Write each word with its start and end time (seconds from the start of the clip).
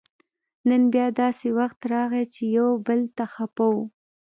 نن 0.67 0.83
بیا 0.93 1.07
داسې 1.21 1.47
وخت 1.59 1.79
راغی 1.93 2.23
چې 2.33 2.43
یو 2.57 2.69
بل 2.87 2.99
ته 3.17 3.23
خپه 3.33 3.65
وو 3.73 3.83